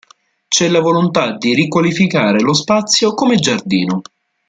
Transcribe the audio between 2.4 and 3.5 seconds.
lo spazio come